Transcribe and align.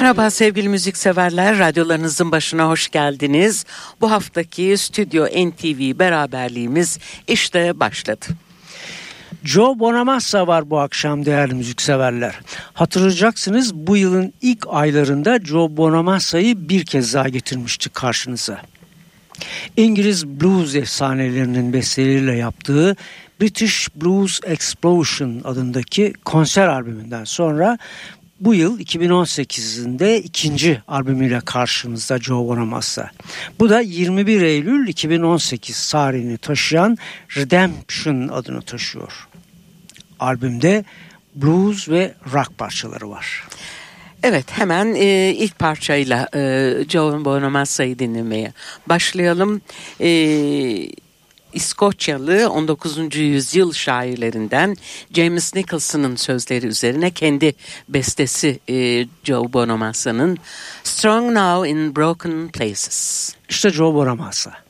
Merhaba 0.00 0.30
sevgili 0.30 0.68
müzikseverler, 0.68 1.58
radyolarınızın 1.58 2.32
başına 2.32 2.68
hoş 2.68 2.88
geldiniz. 2.90 3.64
Bu 4.00 4.10
haftaki 4.10 4.76
Stüdyo 4.78 5.26
NTV 5.26 5.98
beraberliğimiz 5.98 6.98
işte 7.28 7.80
başladı. 7.80 8.26
Joe 9.44 9.78
Bonamassa 9.78 10.46
var 10.46 10.70
bu 10.70 10.78
akşam 10.78 11.26
değerli 11.26 11.54
müzikseverler. 11.54 12.40
Hatırlayacaksınız 12.74 13.74
bu 13.74 13.96
yılın 13.96 14.32
ilk 14.42 14.66
aylarında 14.68 15.38
Joe 15.38 15.76
Bonamassa'yı 15.76 16.68
bir 16.68 16.84
kez 16.84 17.14
daha 17.14 17.28
getirmiştik 17.28 17.94
karşınıza. 17.94 18.62
İngiliz 19.76 20.26
blues 20.26 20.74
efsanelerinin 20.74 21.72
besteleriyle 21.72 22.36
yaptığı 22.36 22.96
British 23.40 23.88
Blues 23.96 24.40
Explosion 24.44 25.40
adındaki 25.44 26.12
konser 26.24 26.68
albümünden 26.68 27.24
sonra 27.24 27.78
bu 28.40 28.54
yıl 28.54 28.80
2018'inde 28.80 30.16
ikinci 30.16 30.82
albümüyle 30.88 31.40
karşımızda 31.40 32.18
Joe 32.18 32.48
Bonamassa. 32.48 33.10
Bu 33.58 33.70
da 33.70 33.80
21 33.80 34.42
Eylül 34.42 34.88
2018 34.88 35.90
tarihini 35.90 36.38
taşıyan 36.38 36.98
Redemption 37.36 38.28
adını 38.28 38.62
taşıyor. 38.62 39.28
Albümde 40.20 40.84
blues 41.34 41.88
ve 41.88 42.14
rock 42.32 42.58
parçaları 42.58 43.10
var. 43.10 43.44
Evet 44.22 44.46
hemen 44.50 44.94
e, 44.94 45.34
ilk 45.36 45.58
parçayla 45.58 46.28
e, 46.34 46.72
Joe 46.88 47.24
Bonamassa'yı 47.24 47.98
dinlemeye 47.98 48.52
başlayalım. 48.86 49.60
E, 50.00 50.08
İskoçyalı 51.52 52.50
19. 52.50 53.16
yüzyıl 53.16 53.72
şairlerinden 53.72 54.76
James 55.14 55.54
Nicholson'ın 55.54 56.16
sözleri 56.16 56.66
üzerine 56.66 57.10
kendi 57.10 57.54
bestesi 57.88 58.60
e, 58.68 59.06
Joe 59.24 59.52
Bonamassa'nın 59.52 60.38
Strong 60.84 61.36
Now 61.36 61.70
in 61.70 61.96
Broken 61.96 62.48
Places. 62.48 63.32
İşte 63.48 63.70
Joe 63.70 63.94
Bonamassa. 63.94 64.69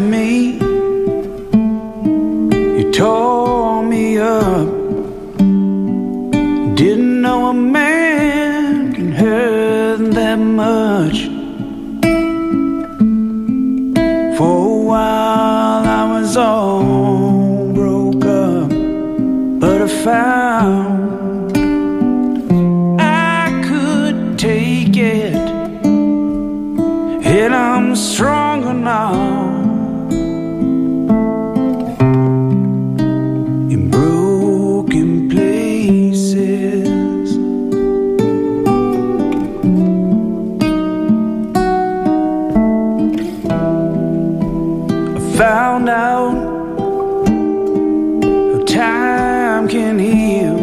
Me. 0.00 0.53
Time 49.64 49.68
can 49.68 49.98
heal. 49.98 50.58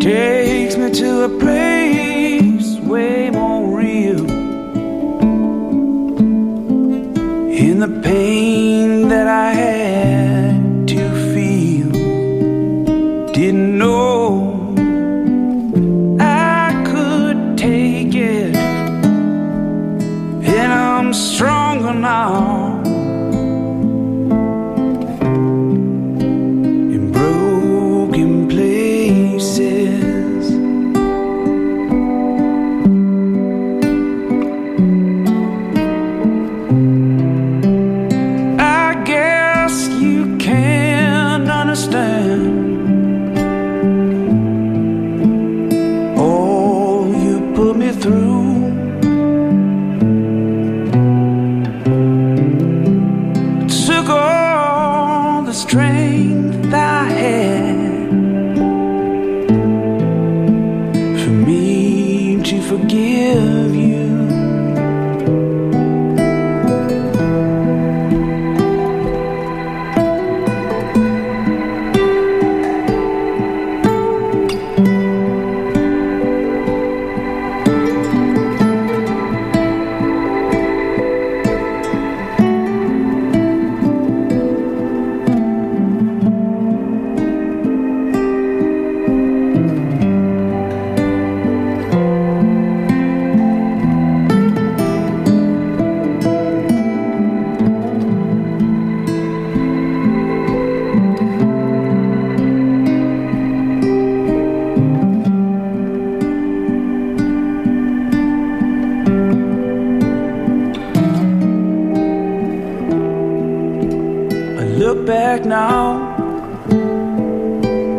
Takes 0.00 0.76
me 0.76 0.90
to 0.90 1.24
a 1.24 1.28
place 1.38 1.73
strength 55.66 56.74
I 56.74 57.04
had 57.04 58.08
for 61.22 61.30
me 61.30 62.42
to 62.42 62.60
forgive. 62.60 63.73
look 114.84 115.06
back 115.06 115.46
now, 115.46 115.82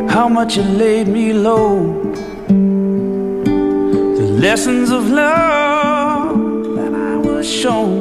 how 0.07 0.27
much 0.29 0.55
you 0.55 0.61
laid 0.61 1.07
me 1.07 1.33
low. 1.33 1.71
The 4.19 4.27
lessons 4.45 4.91
of 4.91 5.09
love 5.09 6.37
that 6.77 6.93
I 6.93 7.15
was 7.27 7.45
shown 7.61 7.91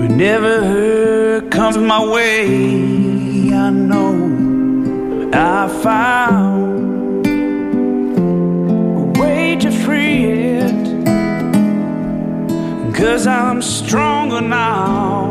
whenever 0.00 1.40
comes 1.50 1.76
my 1.76 2.02
way, 2.14 2.46
I 3.66 3.70
know 3.70 4.12
I 5.32 5.66
found 5.82 7.26
a 9.02 9.20
way 9.20 9.56
to 9.56 9.70
free 9.84 10.18
it. 10.60 10.82
Cause 12.94 13.26
I'm 13.26 13.60
stronger 13.60 14.40
now 14.40 15.21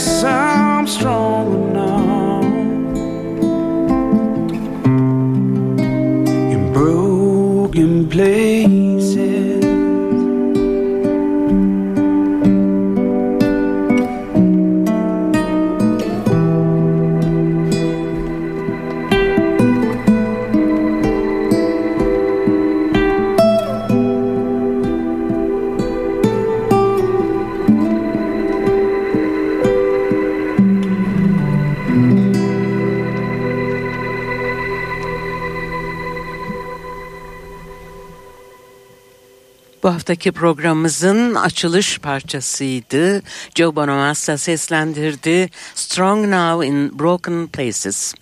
coração. 0.00 0.39
Haftaki 40.00 40.32
programımızın 40.32 41.34
açılış 41.34 41.98
parçasıydı. 41.98 43.22
Joe 43.54 43.76
Bonamassa 43.76 44.38
seslendirdi. 44.38 45.50
Strong 45.74 46.26
Now 46.26 46.66
in 46.66 46.98
Broken 46.98 47.46
Places. 47.46 48.14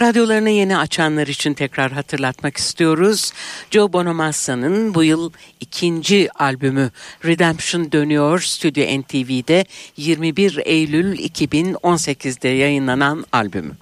Radyolarını 0.00 0.50
yeni 0.50 0.78
açanlar 0.78 1.26
için 1.26 1.54
tekrar 1.54 1.92
hatırlatmak 1.92 2.56
istiyoruz. 2.56 3.32
Joe 3.70 3.92
Bonamassa'nın 3.92 4.94
bu 4.94 5.04
yıl 5.04 5.30
ikinci 5.60 6.28
albümü 6.32 6.90
Redemption 7.24 7.92
dönüyor. 7.92 8.40
Stüdyo 8.40 9.00
NTV'de 9.00 9.64
21 9.96 10.60
Eylül 10.64 11.18
2018'de 11.18 12.48
yayınlanan 12.48 13.24
albümü. 13.32 13.72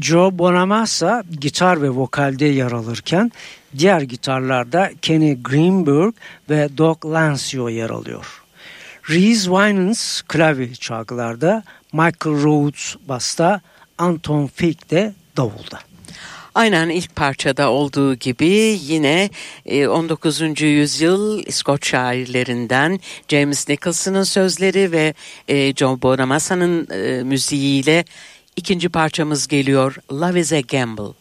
Joe 0.00 0.38
Bonamassa 0.38 1.24
gitar 1.40 1.82
ve 1.82 1.90
vokalde 1.90 2.46
yer 2.46 2.72
alırken 2.72 3.32
diğer 3.78 4.00
gitarlarda 4.00 4.90
Kenny 5.02 5.42
Greenberg 5.42 6.14
ve 6.50 6.68
Doc 6.78 6.96
Lancio 7.04 7.68
yer 7.68 7.90
alıyor. 7.90 8.42
Reese 9.10 9.42
Winans 9.42 10.22
klavye 10.22 10.74
çalgılarda, 10.74 11.62
Michael 11.92 12.42
Rhodes 12.42 12.96
basta, 13.08 13.60
Anton 13.98 14.46
Fig 14.46 14.90
de 14.90 15.14
davulda. 15.36 15.78
Aynen 16.54 16.88
ilk 16.88 17.16
parçada 17.16 17.70
olduğu 17.70 18.14
gibi 18.14 18.78
yine 18.82 19.30
19. 19.66 20.42
E, 20.42 20.66
yüzyıl 20.66 21.42
İskoç 21.46 21.88
şairlerinden 21.88 23.00
James 23.28 23.68
Nicholson'ın 23.68 24.22
sözleri 24.22 24.92
ve 24.92 25.14
e, 25.48 25.74
John 25.74 26.02
Bonamassa'nın 26.02 26.88
e, 26.90 27.22
müziğiyle 27.22 28.04
ikinci 28.56 28.88
parçamız 28.88 29.48
geliyor. 29.48 29.96
Love 30.12 30.40
is 30.40 30.52
a 30.52 30.60
Gamble. 30.60 31.14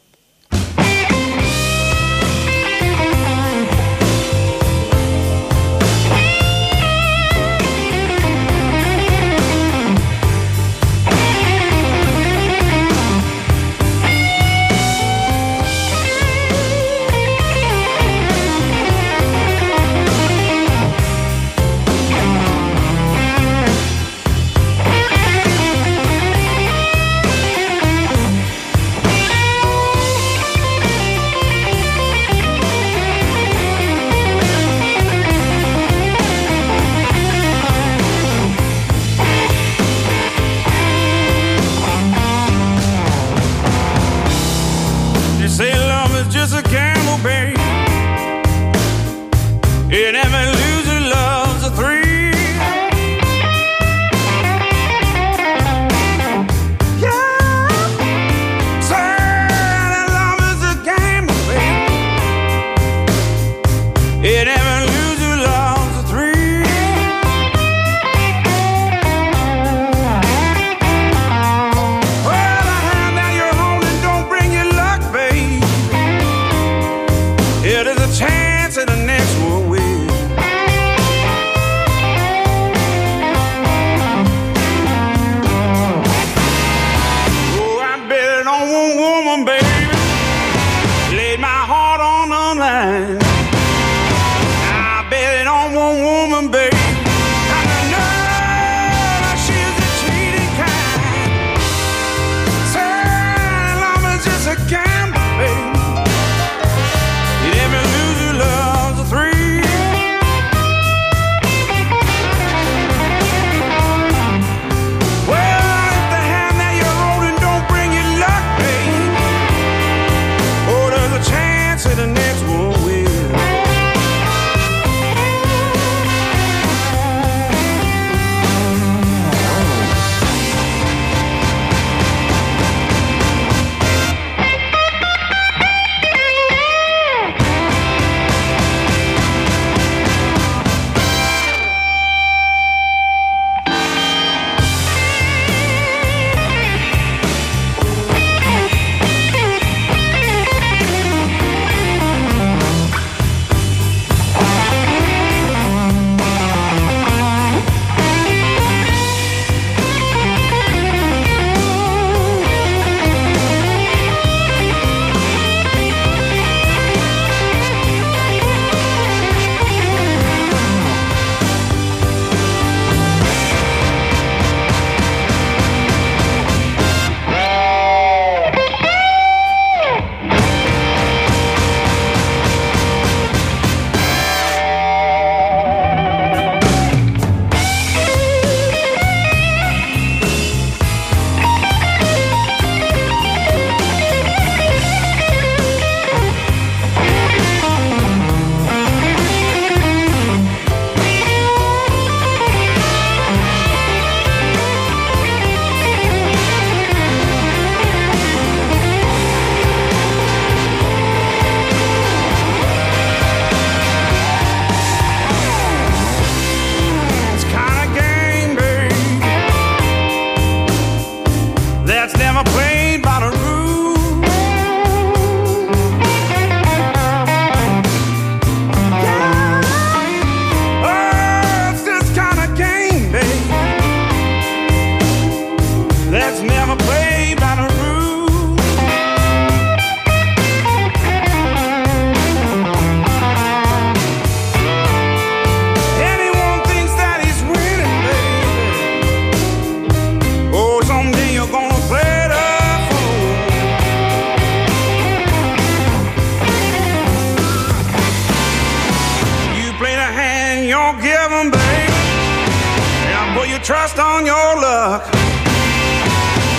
Trust 263.92 264.00
on 264.00 264.26
your 264.26 264.62
luck. 264.62 265.04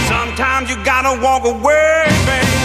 Sometimes 0.08 0.70
you 0.70 0.76
gotta 0.84 1.20
walk 1.22 1.44
away, 1.44 2.06
babe. 2.26 2.61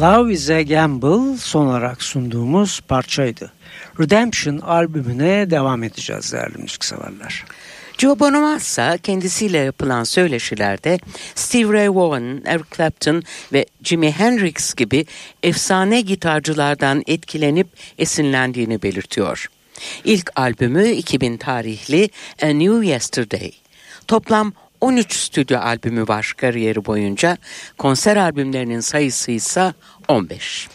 Love 0.00 0.32
is 0.32 0.50
a 0.50 0.62
Gamble 0.62 1.38
son 1.38 1.66
olarak 1.66 2.02
sunduğumuz 2.02 2.80
parçaydı. 2.80 3.52
Redemption 4.00 4.58
albümüne 4.58 5.50
devam 5.50 5.82
edeceğiz 5.82 6.32
değerli 6.32 6.58
müzikseverler. 6.58 7.44
Joe 7.98 8.18
Bonamassa 8.18 8.98
kendisiyle 8.98 9.58
yapılan 9.58 10.04
söyleşilerde 10.04 10.98
Steve 11.34 11.72
Ray 11.72 11.94
Vaughan, 11.94 12.42
Eric 12.44 12.64
Clapton 12.76 13.22
ve 13.52 13.66
Jimi 13.84 14.10
Hendrix 14.10 14.74
gibi 14.74 15.06
efsane 15.42 16.00
gitarcılardan 16.00 17.02
etkilenip 17.06 17.68
esinlendiğini 17.98 18.82
belirtiyor. 18.82 19.50
İlk 20.04 20.30
albümü 20.36 20.88
2000 20.88 21.36
tarihli 21.36 22.10
A 22.42 22.46
New 22.46 22.86
Yesterday. 22.86 23.52
Toplam 24.08 24.52
13 24.80 25.12
stüdyo 25.12 25.58
albümü 25.58 26.08
var 26.08 26.34
kariyeri 26.36 26.84
boyunca. 26.84 27.36
Konser 27.78 28.16
albümlerinin 28.16 28.80
sayısı 28.80 29.30
ise 29.30 29.74
15. 30.08 30.68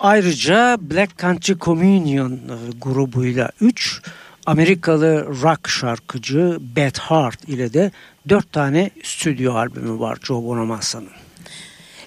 Ayrıca 0.00 0.78
Black 0.80 1.18
Country 1.18 1.54
Communion 1.58 2.32
e, 2.32 2.38
grubuyla 2.80 3.50
3, 3.60 4.02
Amerikalı 4.46 5.26
rock 5.42 5.68
şarkıcı 5.68 6.58
Beth 6.60 6.98
Hart 6.98 7.48
ile 7.48 7.72
de 7.72 7.90
4 8.28 8.52
tane 8.52 8.90
stüdyo 9.02 9.54
albümü 9.54 10.00
var 10.00 10.18
Joe 10.22 10.44
Bonamassa'nın. 10.44 11.10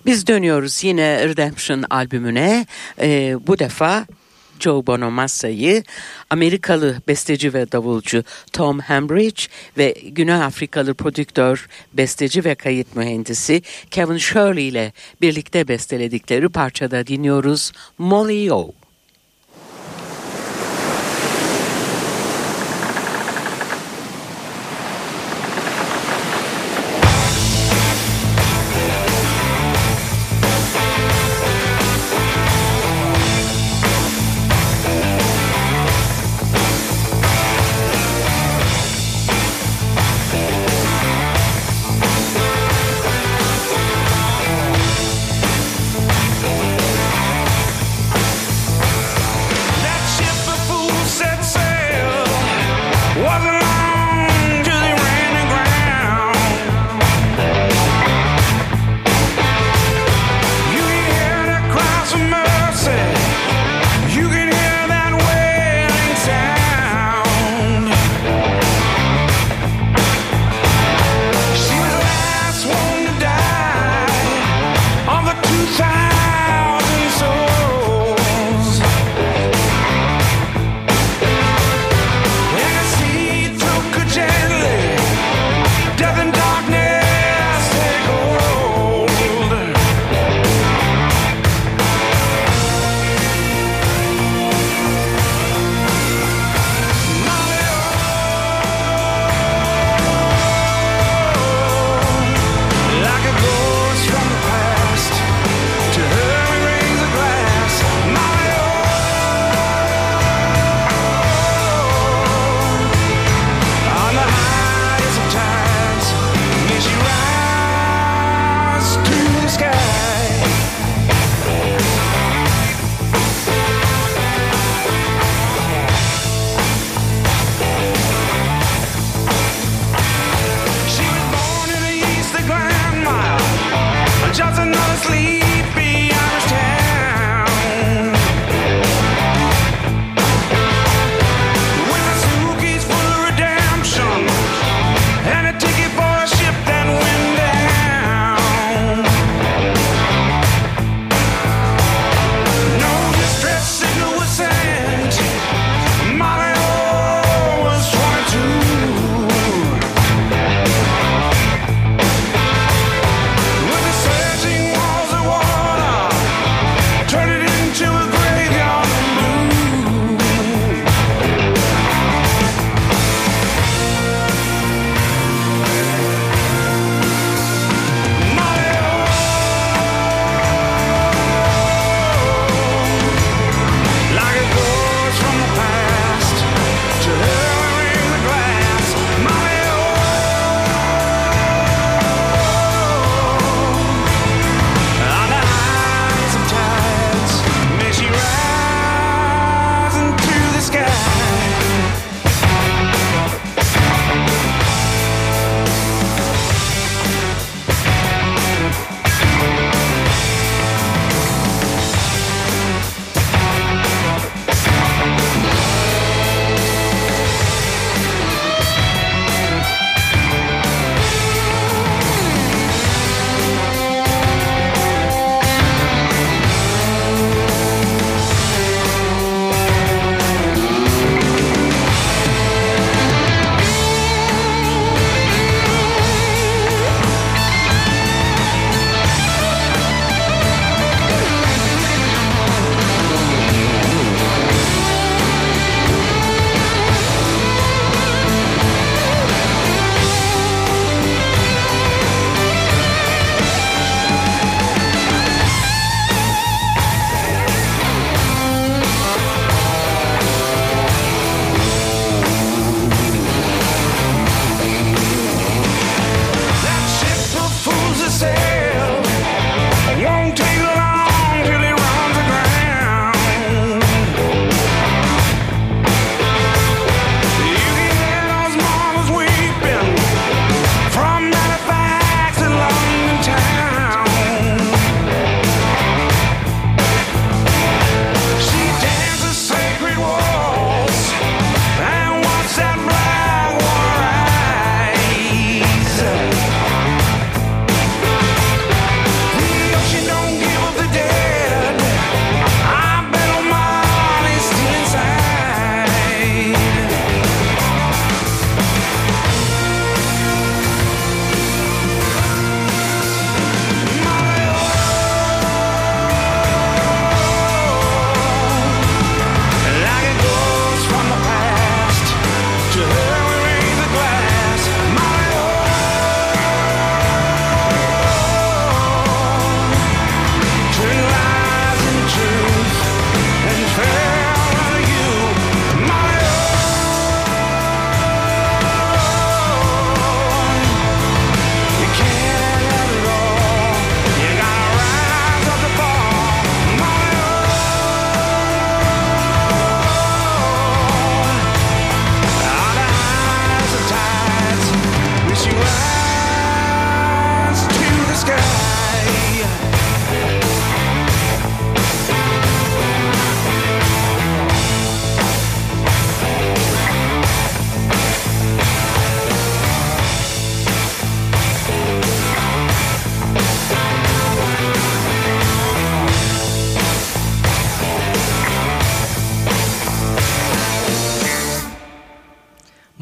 Biz 0.05 0.27
dönüyoruz 0.27 0.83
yine 0.83 1.27
Redemption 1.27 1.83
albümüne. 1.89 2.65
Ee, 3.01 3.35
bu 3.47 3.59
defa 3.59 4.05
Joe 4.59 4.87
Bonamassa'yı 4.87 5.83
Amerikalı 6.29 7.01
besteci 7.07 7.53
ve 7.53 7.71
davulcu 7.71 8.23
Tom 8.53 8.79
Hambridge 8.79 9.43
ve 9.77 9.95
Güney 10.03 10.35
Afrikalı 10.35 10.93
prodüktör, 10.93 11.67
besteci 11.93 12.45
ve 12.45 12.55
kayıt 12.55 12.95
mühendisi 12.95 13.61
Kevin 13.91 14.17
Shirley 14.17 14.67
ile 14.67 14.93
birlikte 15.21 15.67
besteledikleri 15.67 16.49
parçada 16.49 17.07
dinliyoruz 17.07 17.71
Molly 17.97 18.53
O. 18.53 18.71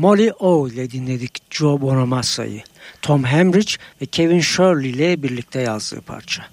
Molly 0.05 0.31
O 0.39 0.67
ile 0.67 0.91
dinledik 0.91 1.51
Joe 1.51 1.81
Bonamassa'yı. 1.81 2.63
Tom 3.01 3.23
Hemrich 3.23 3.75
ve 4.01 4.05
Kevin 4.05 4.39
Shirley 4.39 4.89
ile 4.89 5.23
birlikte 5.23 5.61
yazdığı 5.61 6.01
parça. 6.01 6.45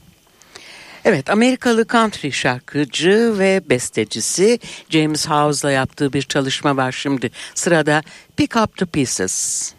Evet 1.04 1.30
Amerikalı 1.30 1.86
country 1.86 2.32
şarkıcı 2.32 3.38
ve 3.38 3.62
bestecisi 3.70 4.58
James 4.90 5.28
House'la 5.28 5.70
yaptığı 5.70 6.12
bir 6.12 6.22
çalışma 6.22 6.76
var 6.76 6.92
şimdi. 6.92 7.30
Sırada 7.54 8.02
Pick 8.36 8.56
Up 8.56 8.76
The 8.76 8.86
Pieces. 8.86 9.74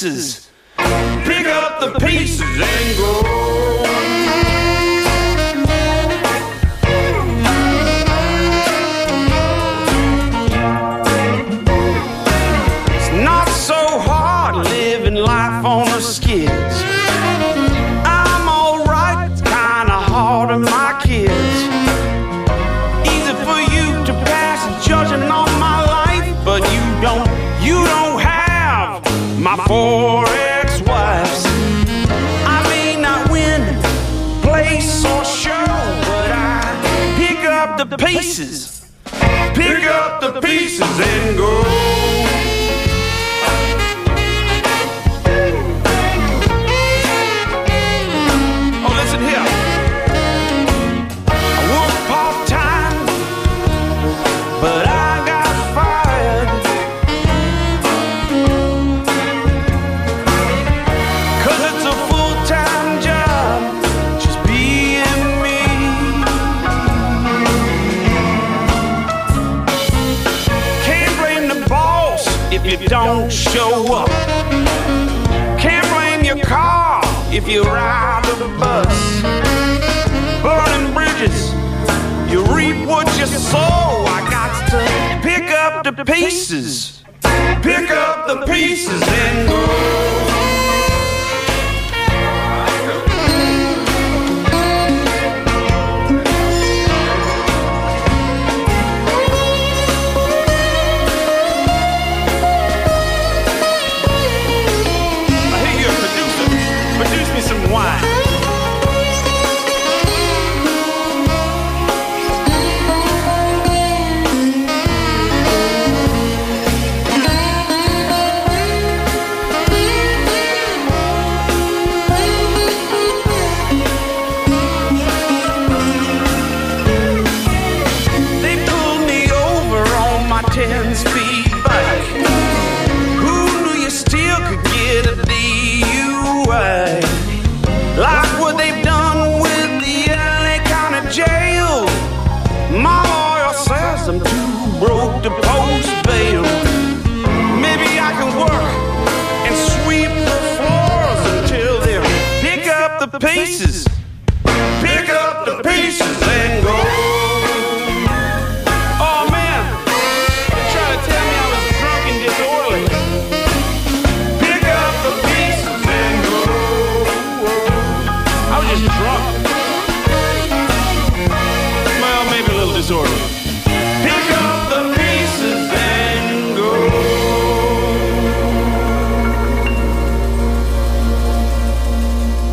pieces. 0.00 0.48
Pick 0.76 1.46
up 1.46 1.80
the 1.80 1.98
pieces 1.98 2.40
and 2.40 2.98
go. 2.98 3.37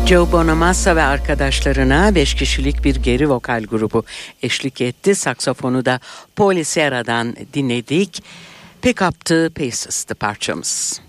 Joe 0.08 0.32
Bonamassa 0.32 0.96
ve 0.96 1.02
arkadaşlarına 1.02 2.14
5 2.14 2.34
kişilik 2.34 2.84
bir 2.84 2.96
geri 2.96 3.30
vokal 3.30 3.62
grubu 3.62 4.04
eşlik 4.42 4.80
etti. 4.80 5.14
Saksafonu 5.14 5.84
da 5.84 6.00
Paul 6.36 6.62
Serra'dan 6.62 7.36
dinledik. 7.54 8.22
Pick 8.82 9.02
Up 9.02 9.24
The 9.24 9.48
Paces'tı 9.48 10.14
parçamız. 10.14 11.00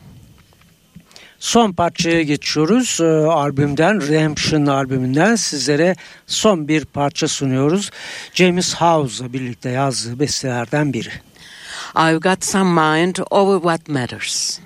Son 1.40 1.72
parçaya 1.72 2.24
geçiyoruz. 2.24 3.00
E, 3.02 3.06
albümden, 3.28 4.02
Redemption 4.02 4.66
albümünden 4.66 5.36
sizlere 5.36 5.96
son 6.28 6.68
bir 6.68 6.86
parça 6.86 7.28
sunuyoruz. 7.28 7.92
James 8.34 8.76
House'la 8.76 9.34
birlikte 9.34 9.70
yazdığı 9.70 10.20
bestelerden 10.20 10.94
biri. 10.94 11.12
I've 11.96 12.30
got 12.30 12.46
some 12.46 12.82
mind 12.82 13.16
over 13.32 13.56
what 13.56 13.88
matters. 13.88 14.60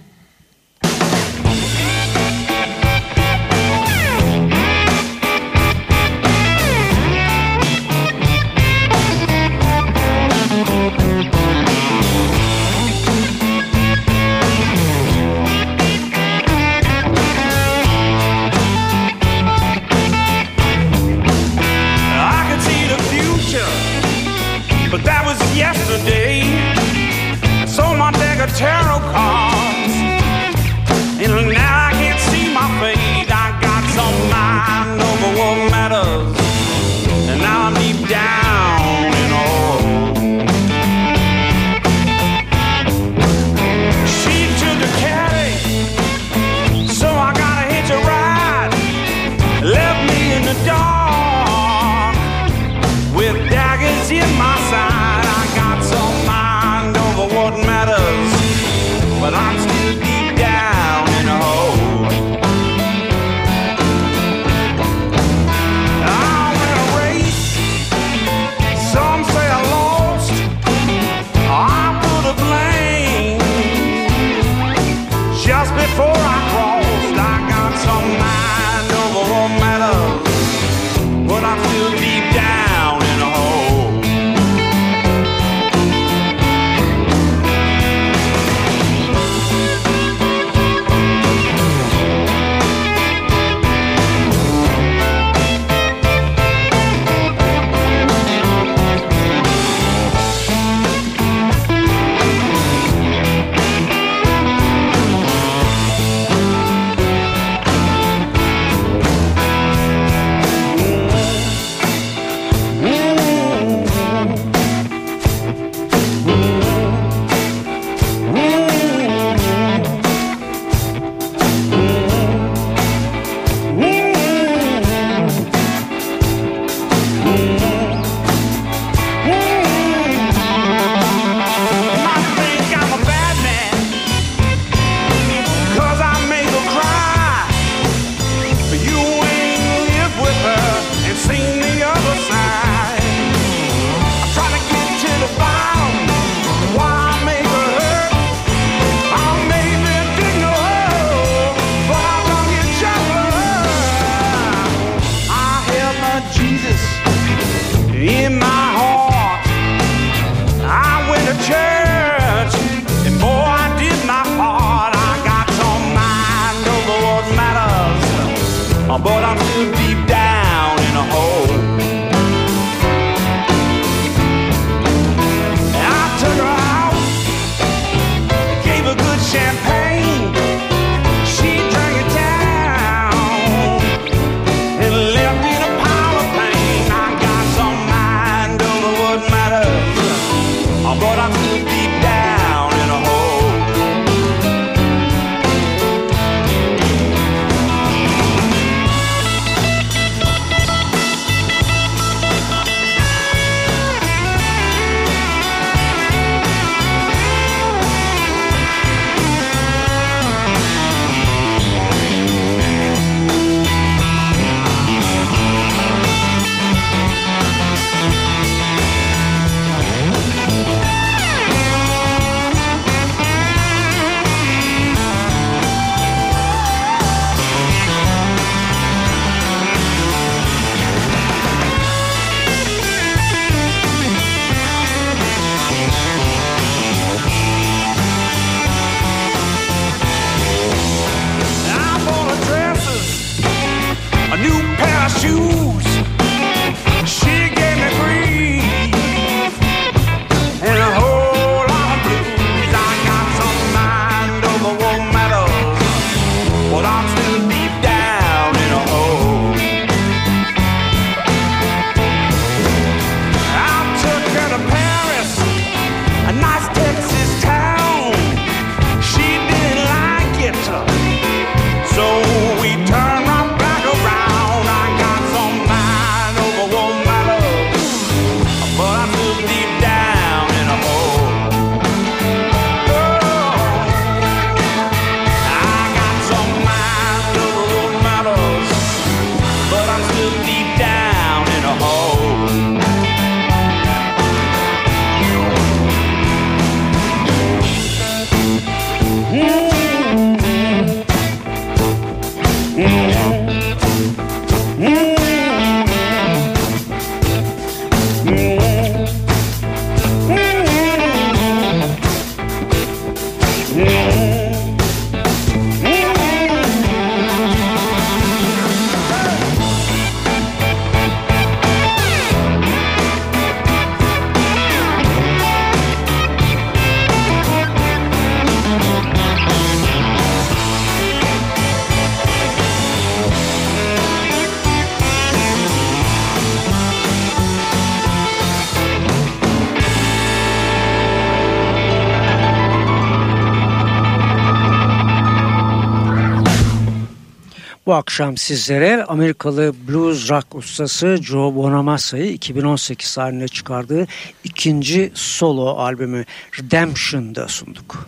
Bu 347.91 347.95
akşam 347.95 348.37
sizlere 348.37 349.03
Amerikalı 349.03 349.73
blues 349.87 350.29
rock 350.29 350.55
ustası 350.55 351.17
Joe 351.21 351.55
Bonamassa'yı 351.55 352.31
2018 352.31 353.17
haline 353.17 353.47
çıkardığı 353.47 354.07
ikinci 354.43 355.11
solo 355.13 355.65
albümü 355.65 356.25
Redemption'da 356.59 357.47
sunduk. 357.47 358.07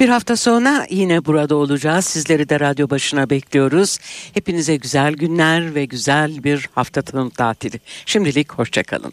Bir 0.00 0.08
hafta 0.08 0.36
sonra 0.36 0.86
yine 0.90 1.24
burada 1.24 1.56
olacağız. 1.56 2.04
Sizleri 2.04 2.48
de 2.48 2.60
radyo 2.60 2.90
başına 2.90 3.30
bekliyoruz. 3.30 3.98
Hepinize 4.34 4.76
güzel 4.76 5.14
günler 5.14 5.74
ve 5.74 5.84
güzel 5.84 6.44
bir 6.44 6.68
hafta 6.74 7.02
tanım 7.02 7.30
tatili. 7.30 7.80
Şimdilik 8.06 8.52
hoşçakalın. 8.52 9.12